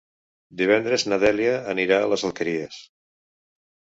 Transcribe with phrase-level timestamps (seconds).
[0.61, 2.79] Divendres na Dèlia anirà a les Alqueries.